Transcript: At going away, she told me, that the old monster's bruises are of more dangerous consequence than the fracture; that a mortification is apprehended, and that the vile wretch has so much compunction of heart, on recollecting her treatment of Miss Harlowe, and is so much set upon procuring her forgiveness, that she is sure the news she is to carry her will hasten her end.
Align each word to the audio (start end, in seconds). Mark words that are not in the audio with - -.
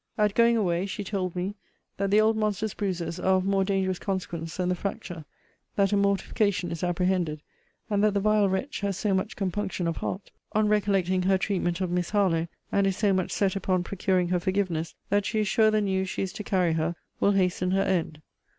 At 0.17 0.33
going 0.33 0.57
away, 0.57 0.87
she 0.87 1.03
told 1.03 1.35
me, 1.35 1.53
that 1.97 2.09
the 2.09 2.19
old 2.19 2.35
monster's 2.35 2.73
bruises 2.73 3.19
are 3.19 3.35
of 3.35 3.45
more 3.45 3.63
dangerous 3.63 3.99
consequence 3.99 4.57
than 4.57 4.69
the 4.69 4.73
fracture; 4.73 5.25
that 5.75 5.91
a 5.93 5.95
mortification 5.95 6.71
is 6.71 6.83
apprehended, 6.83 7.43
and 7.87 8.03
that 8.03 8.15
the 8.15 8.19
vile 8.19 8.49
wretch 8.49 8.79
has 8.81 8.97
so 8.97 9.13
much 9.13 9.35
compunction 9.35 9.87
of 9.87 9.97
heart, 9.97 10.31
on 10.53 10.67
recollecting 10.67 11.21
her 11.21 11.37
treatment 11.37 11.81
of 11.81 11.91
Miss 11.91 12.09
Harlowe, 12.09 12.47
and 12.71 12.87
is 12.87 12.97
so 12.97 13.13
much 13.13 13.29
set 13.29 13.55
upon 13.55 13.83
procuring 13.83 14.29
her 14.29 14.39
forgiveness, 14.39 14.95
that 15.09 15.23
she 15.27 15.41
is 15.41 15.47
sure 15.47 15.69
the 15.69 15.81
news 15.81 16.09
she 16.09 16.23
is 16.23 16.33
to 16.33 16.43
carry 16.43 16.73
her 16.73 16.95
will 17.19 17.33
hasten 17.33 17.69
her 17.69 17.83
end. 17.83 18.23